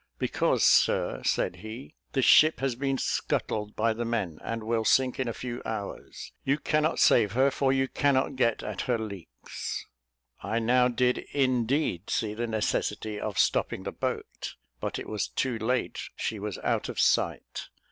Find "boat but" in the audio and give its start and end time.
13.91-14.97